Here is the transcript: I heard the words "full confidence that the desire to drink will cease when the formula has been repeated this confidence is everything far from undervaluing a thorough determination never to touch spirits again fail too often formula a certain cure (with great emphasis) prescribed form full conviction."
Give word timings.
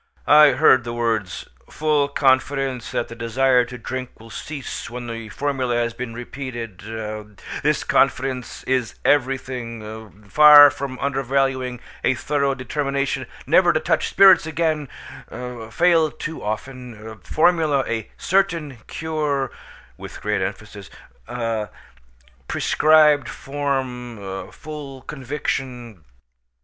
I 0.25 0.53
heard 0.53 0.83
the 0.83 0.95
words 0.95 1.47
"full 1.69 2.07
confidence 2.07 2.89
that 2.89 3.07
the 3.07 3.13
desire 3.13 3.63
to 3.65 3.77
drink 3.77 4.19
will 4.19 4.31
cease 4.31 4.89
when 4.89 5.05
the 5.05 5.29
formula 5.29 5.75
has 5.75 5.93
been 5.93 6.15
repeated 6.15 6.79
this 7.61 7.83
confidence 7.83 8.63
is 8.63 8.95
everything 9.05 10.23
far 10.27 10.71
from 10.71 10.97
undervaluing 10.97 11.79
a 12.03 12.15
thorough 12.15 12.55
determination 12.55 13.27
never 13.45 13.71
to 13.71 13.79
touch 13.79 14.09
spirits 14.09 14.47
again 14.47 14.89
fail 15.69 16.09
too 16.09 16.41
often 16.43 17.19
formula 17.19 17.83
a 17.85 18.09
certain 18.17 18.77
cure 18.87 19.51
(with 19.97 20.19
great 20.21 20.41
emphasis) 20.41 20.89
prescribed 22.47 23.29
form 23.29 24.49
full 24.51 25.03
conviction." 25.03 26.03